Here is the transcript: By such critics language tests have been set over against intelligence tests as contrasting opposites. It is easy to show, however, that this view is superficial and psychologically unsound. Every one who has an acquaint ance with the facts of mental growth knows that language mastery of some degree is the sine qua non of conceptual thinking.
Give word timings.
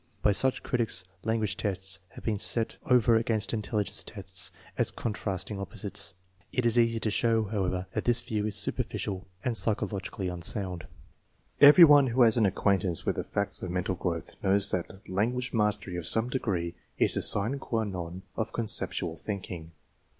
By 0.23 0.31
such 0.31 0.63
critics 0.63 1.03
language 1.23 1.57
tests 1.57 1.99
have 2.13 2.23
been 2.23 2.39
set 2.39 2.77
over 2.87 3.15
against 3.17 3.53
intelligence 3.53 4.03
tests 4.03 4.51
as 4.75 4.89
contrasting 4.89 5.59
opposites. 5.59 6.13
It 6.51 6.65
is 6.65 6.79
easy 6.79 6.99
to 6.99 7.11
show, 7.11 7.43
however, 7.43 7.85
that 7.93 8.05
this 8.05 8.19
view 8.19 8.47
is 8.47 8.55
superficial 8.55 9.27
and 9.45 9.55
psychologically 9.55 10.27
unsound. 10.27 10.87
Every 11.59 11.83
one 11.83 12.07
who 12.07 12.23
has 12.23 12.35
an 12.35 12.47
acquaint 12.47 12.83
ance 12.83 13.05
with 13.05 13.15
the 13.17 13.23
facts 13.23 13.61
of 13.61 13.69
mental 13.69 13.93
growth 13.93 14.37
knows 14.41 14.71
that 14.71 15.07
language 15.07 15.53
mastery 15.53 15.97
of 15.97 16.07
some 16.07 16.29
degree 16.29 16.73
is 16.97 17.13
the 17.13 17.21
sine 17.21 17.59
qua 17.59 17.83
non 17.83 18.23
of 18.35 18.53
conceptual 18.53 19.15
thinking. 19.15 19.69